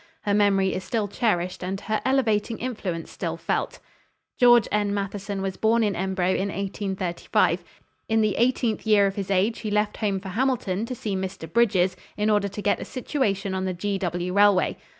Her 0.23 0.33
memory 0.33 0.73
is 0.73 0.83
still 0.83 1.07
cherished 1.07 1.63
and 1.63 1.79
her 1.81 2.01
elevating 2.03 2.57
influence 2.57 3.11
still 3.11 3.37
felt. 3.37 3.77
George 4.39 4.67
N. 4.71 4.95
Matheson 4.95 5.43
was 5.43 5.57
born 5.57 5.83
in 5.83 5.95
Embro 5.95 6.25
in 6.31 6.47
1835. 6.47 7.63
In 8.09 8.21
the 8.21 8.33
eighteenth 8.37 8.87
year 8.87 9.05
of 9.05 9.13
his 9.13 9.29
age 9.29 9.59
he 9.59 9.69
left 9.69 9.97
home 9.97 10.19
for 10.19 10.29
Hamilton 10.29 10.87
to 10.87 10.95
see 10.95 11.15
Mr. 11.15 11.47
Brydges, 11.47 11.95
in 12.17 12.31
order 12.31 12.47
to 12.47 12.61
get 12.63 12.79
a 12.81 12.83
situation 12.83 13.53
on 13.53 13.65
the 13.65 13.75
G. 13.75 13.99
W. 13.99 14.33
Railway. 14.33 14.75